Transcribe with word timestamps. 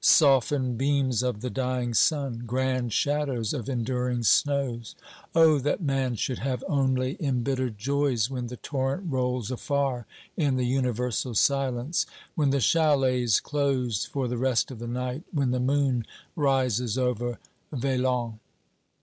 Softened 0.03 0.79
beams 0.79 1.21
of 1.21 1.41
the 1.41 1.51
dying 1.51 1.93
sun! 1.93 2.45
grand 2.47 2.91
shadows 2.91 3.53
of 3.53 3.69
enduring 3.69 4.23
snows! 4.23 4.95
Oh 5.35 5.59
that 5.59 5.79
man 5.79 6.15
should 6.15 6.39
have 6.39 6.63
only 6.67 7.21
em 7.21 7.43
bittered 7.43 7.77
joys 7.77 8.27
when 8.27 8.47
the 8.47 8.57
torrent 8.57 9.11
rolls 9.11 9.51
afar 9.51 10.07
in 10.35 10.55
the 10.57 10.65
universal 10.65 11.35
320 11.35 11.37
OBERMANN 11.77 11.93
silence, 11.93 12.05
when 12.33 12.49
the 12.49 12.59
chalets 12.59 13.39
close 13.39 14.03
for 14.05 14.27
the 14.27 14.39
rest 14.39 14.71
of 14.71 14.79
the 14.79 14.87
night, 14.87 15.21
when 15.31 15.51
the 15.51 15.59
moon 15.59 16.03
rises 16.35 16.97
over 16.97 17.37
Velan. 17.71 18.39